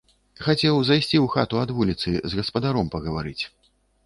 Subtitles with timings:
[0.45, 3.37] Хацеў зайсці ў хату ад вуліцы з гаспадаром пагаварыць.